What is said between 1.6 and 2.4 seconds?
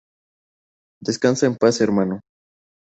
hermano.